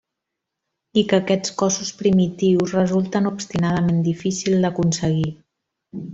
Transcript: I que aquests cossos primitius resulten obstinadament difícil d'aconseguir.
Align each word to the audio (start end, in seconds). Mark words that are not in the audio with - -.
I 1.01 1.01
que 1.11 1.17
aquests 1.23 1.51
cossos 1.59 1.91
primitius 1.99 2.73
resulten 2.79 3.31
obstinadament 3.33 4.01
difícil 4.09 4.59
d'aconseguir. 4.67 5.29